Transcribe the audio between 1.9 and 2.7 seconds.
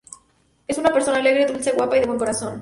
y de buen corazón.